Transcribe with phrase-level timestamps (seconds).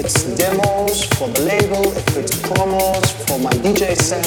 [0.00, 4.24] it's demos for the label, if it's promos for my DJ set,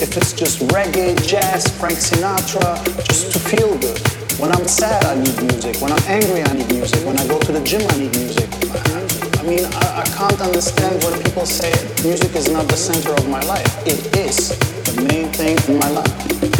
[0.00, 3.98] if it's just reggae, jazz, Frank Sinatra, just to feel good.
[4.38, 5.82] When I'm sad, I need music.
[5.82, 7.04] When I'm angry, I need music.
[7.04, 8.48] When I go to the gym, I need music.
[8.70, 11.72] I, I mean, I, I can't understand when people say
[12.04, 13.66] music is not the center of my life.
[13.86, 14.56] It is
[14.94, 16.55] the main thing in my life.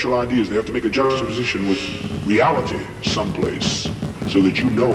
[0.00, 3.82] Conceptual ideas, they have to make a juxtaposition with reality someplace
[4.28, 4.94] so that you know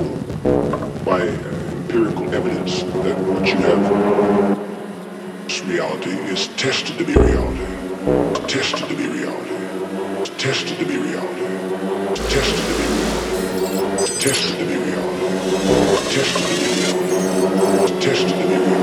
[1.06, 4.56] by empirical evidence that what you have
[5.68, 7.66] reality is tested to be reality.
[8.47, 9.49] Tested to be reality.
[10.38, 11.45] Tested to be reality.
[12.30, 14.18] Tested to be reality.
[14.20, 15.26] Tested to be reality.
[16.14, 18.01] Tested to be reality.
[18.01, 18.74] Tested to be reality.